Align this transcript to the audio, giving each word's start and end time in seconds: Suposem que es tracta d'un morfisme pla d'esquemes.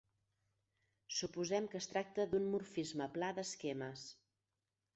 Suposem 1.17 1.67
que 1.75 1.81
es 1.85 1.89
tracta 1.91 2.27
d'un 2.33 2.49
morfisme 2.55 3.11
pla 3.19 3.31
d'esquemes. 3.41 4.11